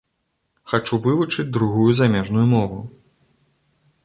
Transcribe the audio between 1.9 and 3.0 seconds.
замежную мову.